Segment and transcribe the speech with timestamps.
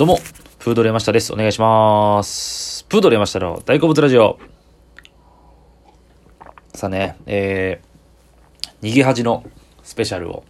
[0.00, 0.18] どうも、
[0.60, 1.30] フードレマシタです。
[1.30, 2.84] お願いします。
[2.84, 4.38] プードレマシタの大好物ラジオ。
[6.74, 9.44] さあね、えー、逃げ恥の
[9.82, 10.44] スペシャルを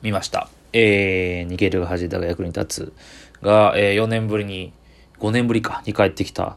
[0.00, 0.48] 見ました。
[0.72, 2.92] えー、逃げる恥だが役に立つ
[3.42, 4.72] が、えー、4年ぶりに、
[5.18, 6.56] 5年ぶりか、に帰ってきた。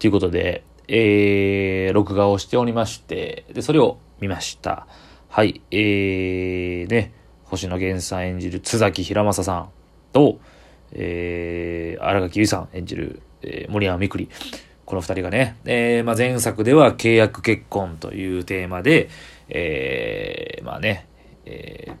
[0.00, 4.88] ということで、えー、録画をしておりまして、で、それを見ました。
[5.28, 7.14] はい、えー、ね、
[7.44, 9.68] 星野源さん演じる津崎平正さん
[10.12, 10.40] と、
[10.92, 14.28] えー、荒垣結衣さん演じる、えー、森山みくり。
[14.84, 19.08] この二人がね、えー、まあ、前作では契約結婚というテーマで、
[19.48, 21.06] えー、まあね、
[21.46, 21.94] えー、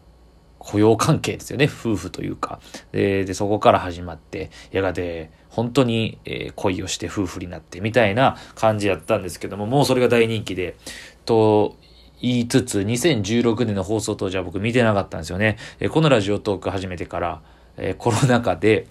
[0.58, 2.60] 雇用関係ですよね、夫婦というか。
[2.92, 10.76] で、でそこから始まって、やがて、本当に、え恋をして夫婦になってみたいな感じやったんですけども、もうそれが大人気で、
[11.24, 11.76] と
[12.20, 15.58] 言いつつ、2016年の放送当時は僕見てなかったんですよね。
[15.80, 17.42] えこのラジオトーク始めてから、
[17.76, 18.86] えーコロナ禍で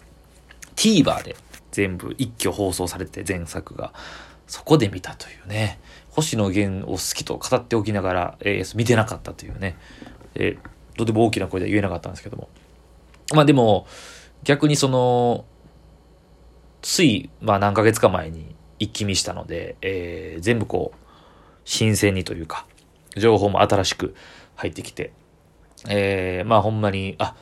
[0.76, 1.36] TVer で
[1.72, 3.94] 全部一挙放送されて前作が、
[4.48, 5.80] そこで見たというね、
[6.12, 9.76] 星野源を好きと語っておきながら、えー見てなかったというね、
[10.36, 12.50] えーとても大きな声では言えなかったんですけども。
[13.34, 13.88] まあでも、
[14.44, 15.46] 逆にその、
[16.84, 20.98] つい、まあ何ヶ月か前に一気見したので、えー全部こう、
[21.66, 22.68] 新鮮にというか、
[23.18, 24.14] 情報も新しく
[24.56, 25.14] 入ってきて、
[25.90, 27.36] えーまあほんまに、あ、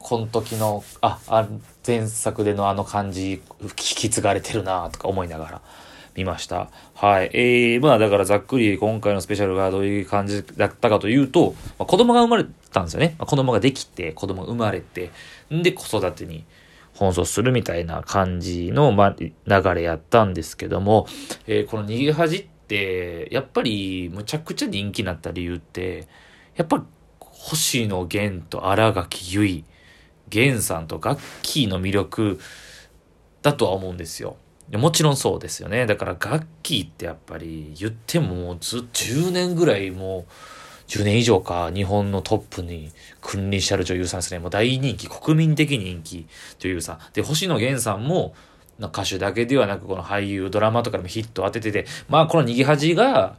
[0.00, 1.46] この時の、あ、あ
[1.86, 5.62] 前作でのあの感じ、引き継がれてるなとか思いながら
[6.16, 6.70] 見ました。
[6.94, 7.30] はい。
[7.34, 13.14] えー、まあだからざっくり今回のスペシャルがどういう感じだったかというと、まあ、子供が生まれたんですよね。
[13.18, 15.10] まあ子供ができて、子供が生まれて、
[15.54, 16.44] んで子育てに
[16.94, 21.06] 奔走するみたいな感じの、まあ、流れやったんですけども、
[21.46, 26.08] えーこの逃げ恥って、やっぱりむちゃくちゃ人気になった理由って、
[26.56, 26.82] やっぱり
[27.20, 29.79] 星野源と荒垣結衣、
[30.32, 32.40] 源さんとガッキーの魅力
[33.42, 34.36] だとは思うんですよ。
[34.72, 35.86] もちろんそうですよね。
[35.86, 40.32] だからガッキーってやっぱり言ってももうず10年ぐらいもう
[40.90, 42.90] 10年以上か日本のトップに
[43.20, 44.38] 君臨してある女優さんですね。
[44.38, 46.26] もう大人気、国民的人気
[46.58, 46.98] 女優さん。
[47.12, 48.34] で、星野源さんも
[48.80, 53.36] 歌手だけではなくこの俳優、ドラマとかでもヒットを当ててて、まあこの逃げ恥が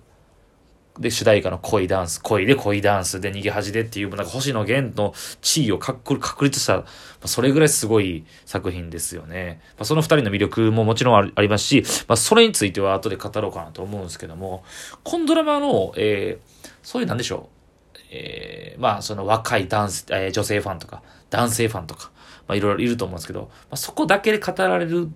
[1.02, 6.86] で、主題歌の恋ダンス、恋で恋ダンスで逃げ恥でっていう、なんか星野源の地位を確立した、ま
[7.26, 9.60] それぐらいすごい作品ですよね。
[9.78, 14.64] まあ、その二人の魅力ももちろんありますし、まあ、それについては後で語ろうかなと思うんですけども、
[15.04, 17.50] このドラマの、えー、そういうなんでしょ
[17.96, 17.98] う。
[18.12, 21.02] えー、まあ、その若い男性、えー女性ファンとか、
[21.32, 22.12] 男性ファンとか、
[22.48, 25.10] まあ、いろいろいると思うんですけど、まあ、そこだけで語られる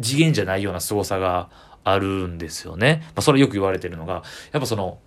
[0.00, 1.48] 次元じゃないような凄さが
[1.88, 3.02] あるんですよね。
[3.08, 4.98] まあ、それよく言われてるのが、やっぱその、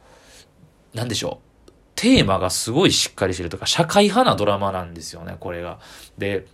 [0.93, 1.71] なんでしょう。
[1.95, 5.79] テーマがすごいしっかりしてるとか、社会派なドラマなんですよね、これが。
[6.17, 6.45] で、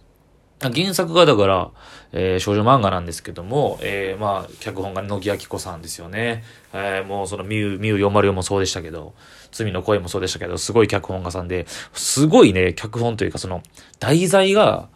[0.61, 1.71] 原作がだから、
[2.11, 6.43] えー少女漫画なんですけども、えーまあ、脚本が野木明子さんですよね。
[6.73, 9.13] えーもうそのミュウ、ミュウ404もそうでしたけど、
[9.51, 13.61] 罪の声もそうでしたけど、すごい脚本家さんで、すごいね、脚本というかその、
[13.99, 14.89] 題材が、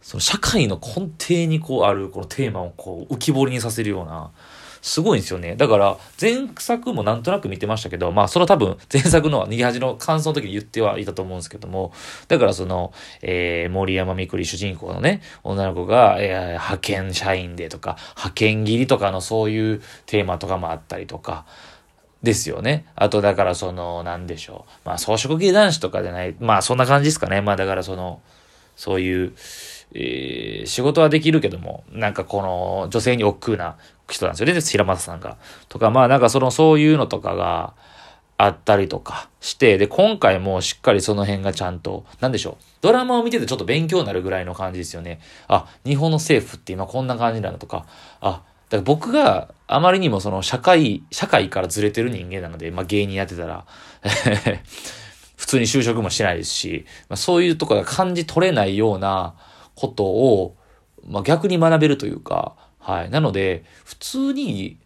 [0.00, 4.30] その社会の根底にこうあるこのテーマをこう浮き彫りにさせるような、
[4.80, 5.56] すごいんですよね。
[5.56, 11.92] だから、前作もなんとなく見てましたけど、まあ、それは多分、 前作の逃げ恥の感想の時に言ってはいたと思うんですけども、
[12.28, 12.92] だからその、
[13.22, 21.44] えー、森山みくり主人公のね、女の子が、えー派遣社員でとか、派遣切りとかのそういうテーマとかもあったりとか、
[22.22, 22.84] ですよね。
[22.96, 24.88] あと、だからその、なんでしょう。
[24.88, 27.40] まあ、装飾系男子とかじゃない、まあ、そんな感じですかね。
[27.40, 28.20] まあ、だからその、
[28.74, 29.34] そういう、
[29.94, 33.76] えー仕事はできるけども、なんかこの女性に億劫な
[34.08, 35.36] 人なんですよね、平正さんが。
[35.68, 37.74] とか、まあなんかその、そういうのとかが
[38.36, 42.64] あったりとかして、で、今回もしっかりその辺がちゃんと、なんでしょう。
[42.82, 45.20] ドラマを見ててちょっと勉強になるぐらいの感じですよね。
[45.48, 47.86] あ、日本の政府って今こんな感じなのとか、
[48.20, 53.64] あ、だから僕があまりにもその社会、社会からずれてる人間なので、まあ芸人やってたら、
[55.36, 59.34] 普通に就職もしてないですし、まあ、そういうとこが感じ取れないような
[59.78, 60.56] ことを、
[61.06, 63.10] まあ、逆に学べるというか、はい。
[63.10, 64.76] なので、普通に、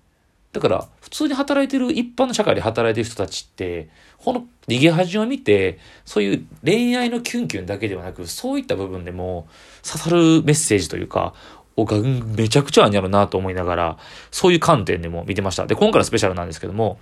[0.52, 3.88] だから、普通に働いてる、一般の社会で働いてる人たちって、
[4.18, 9.48] この逃げ恥を見て、そういう恋愛のキュンキュンだけではなく、そういった部分でも
[9.82, 11.32] 刺さるメッセージというか、
[11.76, 13.98] おがめちゃくちゃあるんやろなと思いながら、
[14.30, 15.66] そういう観点でも見てました。
[15.66, 16.98] で、今回のスペシャルなんですけども、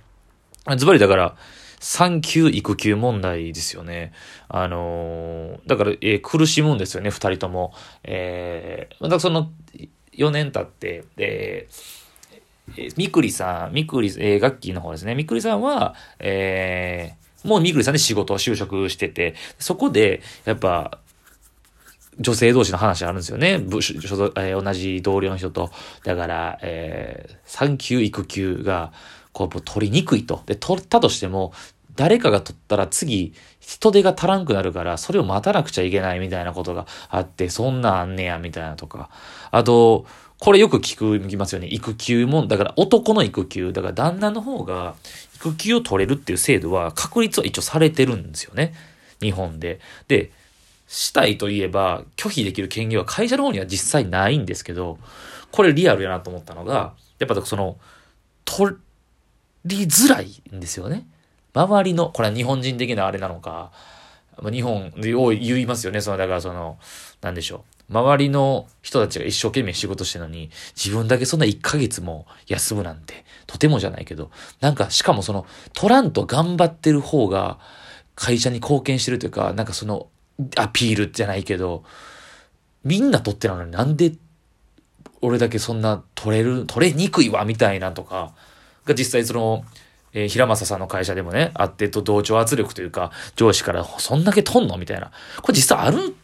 [0.77, 1.35] ズバリだから、
[1.81, 4.13] 産休育休問題ですよね。
[4.47, 7.73] あのーだから、えー苦しむんですよね、二人とも。
[8.03, 9.51] えー、またその、
[10.13, 11.67] 4年経って、で、
[12.77, 15.15] えーみくりさん、みくり、えー、ガッキーの方ですね。
[15.15, 20.99] みくりさんは、えーもうみくりさんで仕事を就職してて、そこで、やっぱ、
[22.19, 23.57] 女性同士の話あるんですよね。
[23.57, 23.97] 部所
[24.35, 25.71] えー同じ同僚の人と。
[26.03, 28.93] だから、えー産休育休が、
[29.33, 30.41] こう、取りにくいと。
[30.45, 31.53] で、取ったとしても、
[31.95, 39.09] 誰かが取ったら次、人手が足らんくなるから、それを待たなくちゃいけないみたいなことがあって、そんなあんねや、みたいなとか。
[39.51, 40.05] あと、
[40.39, 41.67] これよく聞く、聞きますよね。
[41.67, 44.95] 育休も、だから男の育休、だから旦那の方が
[45.35, 48.73] 育休を取れるっていう制度は確立は一応されてるんですよね。
[49.21, 49.79] 日本で。
[50.07, 50.31] で、
[50.87, 54.97] したいといえば拒否できる権限は会社の方には実際ないんですけど、
[55.51, 57.77] これリアルやなと思ったのが、やっぱその、
[58.43, 58.75] 取
[59.65, 61.07] りづらいんですよね。
[61.53, 63.71] 周りの、これは日本人的なあれなのか、
[64.51, 66.01] 日本で言いますよね。
[66.01, 66.79] その、だからその、
[67.21, 67.93] なんでしょう。
[67.93, 74.31] 周りの人たちが一生懸命仕事してるのに、自分だけそんな1ヶ月も休むなんて、とてもじゃないけど、
[74.61, 77.59] なんかしかもその、取らんと頑張ってる方が、
[78.15, 80.07] 会社に貢献してるというか、なんかその、
[80.55, 81.83] アピールじゃないけど、
[82.83, 84.13] みんな取ってるのになんで、
[85.21, 88.33] 俺だけそんな取れる、取れにくいわ、みたいなとか、
[88.85, 89.63] が実際その、
[90.13, 94.77] えー平正さんの会社でもね、あってと同調圧力というか、上司からそんだけ取んの？
[94.77, 95.11] みたいな。
[95.41, 96.15] これ実際ある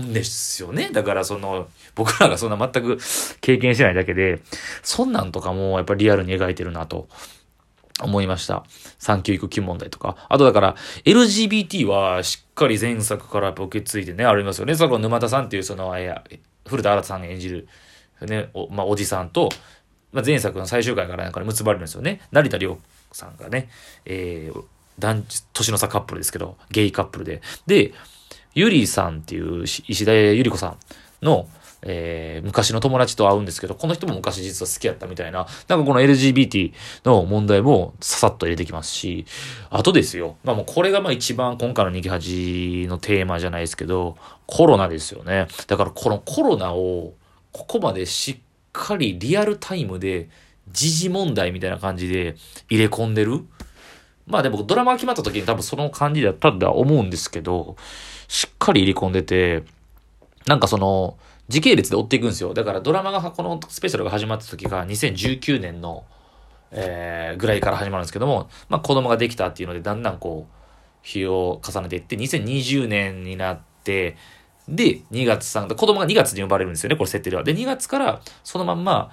[0.00, 0.90] んですよね？
[0.90, 2.98] だからその、僕らがそんな全く
[3.40, 4.40] 経験してないだけで、
[4.82, 7.08] そんなんとかもやっぱりリアルに描いてるなと
[8.00, 8.64] 思いました。
[8.98, 10.16] 産休育休問題とか。
[10.28, 14.74] あとだから、LGBT はしっかり前作からやっぱ受け継いでね、ありますよね。
[14.74, 15.94] その沼田さんっていうその、
[16.66, 17.68] 古田新さん演じる、
[18.22, 19.48] ね、お,、まあ、おじさんと、
[20.14, 22.20] まあ、前作の最終回からなんかで結ばれるんですよね。
[22.30, 22.78] 成田凌
[23.12, 23.68] さんがね、
[24.06, 24.64] えー、
[24.98, 27.42] 男年の差カップルですけど、ゲイカップルで。
[27.66, 27.92] で、
[28.54, 30.76] ゆりさんっていう石田ゆり子さん
[31.20, 31.48] の、
[31.82, 36.72] えー昔の友達と会うんですけど、この人も昔実は好きやったみたいな、なんかこの LGBT
[37.04, 39.26] の問題もささっと入れてきますし、
[39.70, 45.48] あとですよ、まあもうこれがまあ一番今回の逃げ恥のテーマじゃないですけど、コロナですよね。
[45.66, 47.14] だからこのコロナを
[47.52, 48.36] ここまでしっ
[48.74, 50.28] かりリアルタイムで
[50.70, 52.36] 時事問題みたいな感じで
[52.68, 53.46] 入れ込んでる
[54.26, 57.76] まあでもドラマが決まった時に多分その感じだったんだとは思うんですけど、
[58.28, 59.64] しっかり入れ込んでて、
[60.46, 61.18] なんかその、
[61.48, 62.54] 時系列で追っていくんですよ。
[62.54, 66.04] だからドラマが、このスペシャルが始まった時が2019年の、
[66.70, 70.54] えー、ぐらいから始まるんですけども、まあ子供ができたっていうので、だんだんこう、
[71.02, 74.16] 日を重ねていって、2020年になって、
[74.68, 77.44] で、2月3、子供が2月に生まれるんですよね、これ設定では。
[77.44, 79.10] で、2月からそのまんま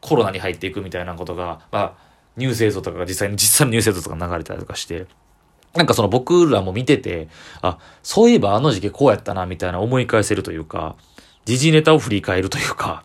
[0.00, 1.94] コロナに入っていくみたいなことが、まあ、
[2.36, 5.06] ニュース映像とかが実際に、実際のニュース映像とか流れたりとかして、
[5.74, 7.28] なんかその僕らも見てて、
[7.62, 10.96] あ、そういえばあの時期こうやったな、みたいな思い返せるというか、
[11.44, 13.04] 時事ネタを振り返るというか、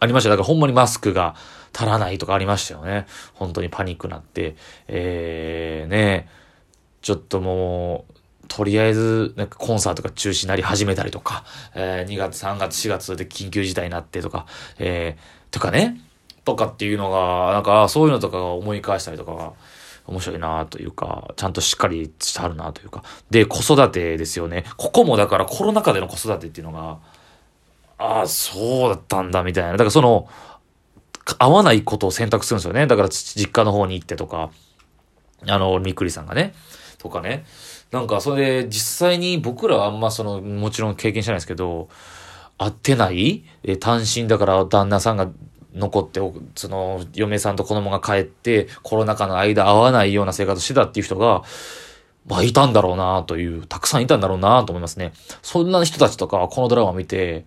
[0.00, 0.30] ありました。
[0.30, 1.34] だからほんまにマスクが
[1.74, 3.06] 足らないとかありましたよね。
[3.34, 4.56] 本当にパニックなって。
[4.86, 6.28] えー、ね
[7.02, 8.13] ちょっともう、
[8.48, 11.44] とりあえず、なんかコンサートが中止になり始めたりとか、
[11.74, 14.46] えー、2月、3月、4月で緊急事態になってとか、
[14.78, 16.00] えー、とかね、
[16.44, 19.52] とかっていうのが、なんかそういうのとかが思い返したりとかが、
[20.06, 23.02] 面白いなというか、ちゃんとしっかりしてはるなというか。
[23.30, 24.64] で、子育てですよね。
[24.76, 26.98] ここもだからコロナ禍での子育てっていうのが、
[27.96, 29.72] ああ、そうだったんだみたいな。
[29.72, 30.28] だからその、
[31.38, 32.86] 合わないことを選択するんですよね。
[32.86, 34.50] だから実家の方に行ってとか、
[35.46, 36.54] あの、みくりさんがね、
[36.98, 37.44] とかね。
[37.90, 41.88] なんかそれ実際に僕らはあんまその、もちろん経験してないですけど、
[42.58, 43.44] 会ってない？
[43.62, 45.28] え単身だから旦那さんが
[45.74, 46.20] 残って、
[46.54, 51.42] その、嫁さんと子供が帰って、コロナ禍の間会わないような生活してたっていう人が、
[52.26, 55.12] まあ、いたんだろうなという、たくさんいたんだろうなと思いますね。
[55.42, 57.44] そんな人たちとかこのドラマを見て、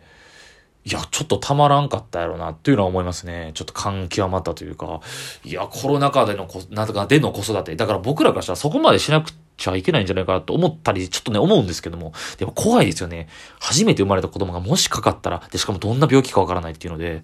[0.84, 3.52] いや、ちょっとたまらんかったやろうなっていうのは思いますね。
[3.54, 5.00] ちょっと感極まったというか、
[5.46, 7.76] いや、コロナ禍でのこ、なんとかでの子育て。
[7.76, 12.14] だから僕らからしたらそこまでしなくてちゃいけないんじゃないかなと思ったり、ちょっとね、思うんですけども。
[12.38, 13.28] でも怖いですよね。
[13.60, 17.24] 初めて生まれた子供がもしかかったら、で、しかもどんな病気かわからないっていうので、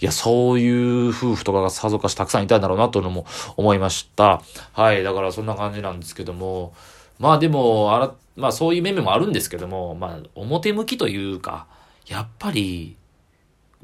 [0.00, 4.42] いや、そういう夫婦とかがさぞかしたくさんいたんだろうなというのも思いました。
[4.72, 5.02] はい。
[5.02, 6.72] だからそんな感じなんですけども、
[7.18, 11.66] まあでも、あら、まあそういう面々もあるんですけども、まあ表向きというか、
[12.06, 12.96] やっぱり、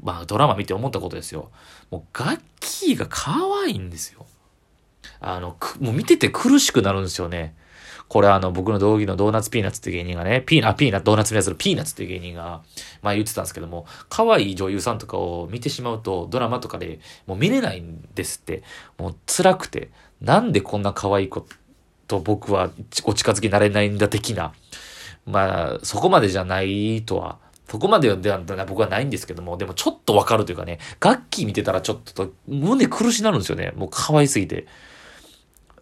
[0.01, 1.51] まあドラマ見て思ったことですよ。
[1.91, 4.25] もうガッキーが可愛いんですよ。
[5.19, 7.55] あの、くもう見てて苦しくなるんですよね。
[8.09, 12.63] これあの、僕の同義のドーナツピーナッツっていう芸人がね、ピーナ、ピーナ、ドーナツピーナッツのピーナッツっていう芸人が、
[13.03, 18.63] ま言ってたんですけども、可愛い女優さんとかを見てしまうと、ドラマとかでもう見れないんですって。
[18.97, 21.45] もう辛くて、なんでこんな可愛い子
[22.07, 22.71] と僕は
[23.05, 24.53] お近づきになれないんだ的な。
[25.27, 27.37] まあ、そこまでじゃないとは、
[27.69, 33.73] そこまででは僕はないんですけども、でもちょっとわかるというかね、楽器見てたらちょっと胸苦しなるんですよね。
[33.75, 34.65] もう可愛すぎて。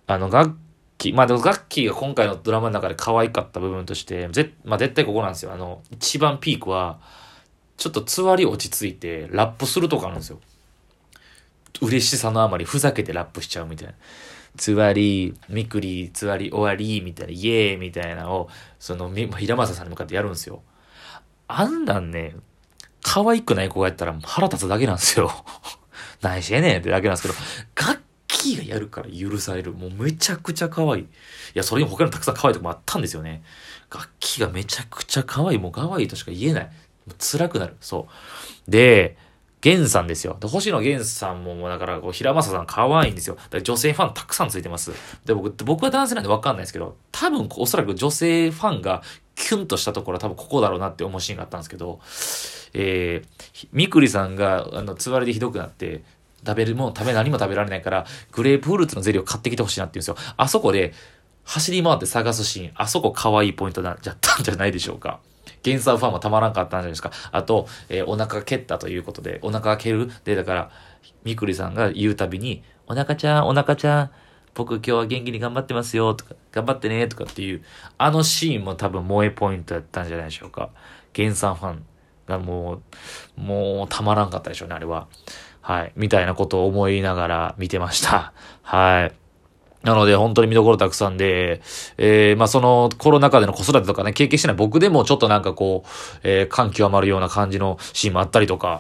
[0.06, 0.58] あの、楽
[0.98, 5.54] キー、まあでもガッキーが今回のドラマの中で可愛かった部分として、ぜまあ絶対ここなんですよ。
[5.54, 7.00] あの、一番ピークは、
[7.78, 10.40] ちょっとつわり落ち着いて、ラップするとかなんですよ。
[11.82, 13.94] 嬉しさのあまりふざけてラップしちゃうみたいな。
[14.58, 18.50] つわり、みくり、つわり終わり、みたいな、イエーイみたいなのを、
[18.80, 20.64] その、平正さんに向かってやるんですよ。
[21.48, 22.36] あんなんね、
[23.04, 25.32] 可愛くない子がやったら腹立つだけなんですよ。
[26.22, 27.36] 何してねんってだけなんですけど、
[28.48, 29.74] キーがやるから許される。
[29.74, 31.04] もうめちゃくちゃ可愛い。
[31.04, 31.08] い
[31.54, 33.44] や、それに他にもたくさん可愛いとこもあったんですよね。
[33.94, 35.58] 楽器がめちゃくちゃ可愛い。
[35.58, 36.70] もう可愛いとしか言えない。
[37.20, 37.76] 辛くなる。
[37.80, 38.08] そ
[38.68, 38.72] う。
[38.72, 39.18] で、
[39.64, 40.38] 源さんですよ。
[40.40, 43.36] で、星野源さんも、もうだから、こう、平正さん可愛いんですよ。
[43.36, 44.92] だから女性ファンたくさんついてます。
[45.26, 49.02] で、僕、僕は男性なんでわかんないですけど、多分、おそらく女性ファンが
[49.36, 52.00] キュンとしたところは多分ここだろうなって思うシーンがあったんですけど、
[52.74, 56.04] えー、みくりさんが、あの、つわりでひどくなって、
[56.48, 60.34] 食べるもん、食べ何も食べられないから、グレープフルーツのゼリーを買ってきてほしいなって言うんですよ。
[60.38, 60.94] あそこで、
[61.44, 65.20] 走り回って探すシーン、あそこ可愛いポイントになっちゃったんじゃないでしょうか。
[65.64, 67.12] ゲンサーファンもたまらんかったんじゃないですか。
[67.32, 70.72] あと、えー、お腹蹴ったということで、お腹蹴るで、だから、
[71.24, 74.12] みくりさんが言うたびに、お腹ちゃん、お腹ちゃん、
[74.56, 77.64] 僕今日は元気に頑張ってますよ、とか、頑張ってね、とかっていう、
[77.98, 80.70] あのシーンも多分萌えポイントやったんじゃないでしょうか。
[81.14, 81.86] ゲンさんファン
[82.28, 82.82] がも
[83.38, 85.08] う、もうたまらんかったでしょうね、あれは。
[85.68, 85.92] はい。
[85.98, 88.32] みたいなことを思いながら見てました。
[88.64, 89.86] はい。
[89.86, 91.62] なので、本当に見どころたくさんで、
[91.98, 95.90] えー、まあ、その、コロナ禍での子育てとかね、経験してない僕でもちょっとなんかこう、
[96.24, 98.80] えー、感極まるような感じのシーンもあったりとか、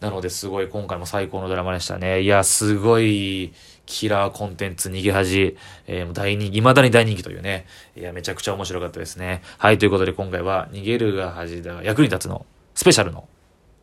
[0.00, 2.20] なので、すごい今回も最高のドラマでしたね。
[2.20, 3.54] いや、すごい、
[3.86, 7.64] キラーコンテンツ逃げ恥、えー、大人気、未だに大人気というね。
[7.96, 9.40] いや、めちゃくちゃ面白かったですね。
[9.56, 13.26] はい、ということで今回は、逃げるが恥だが役に立つのスペシャルの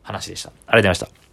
[0.04, 0.50] 話でした。
[0.68, 1.23] ありがとうございました。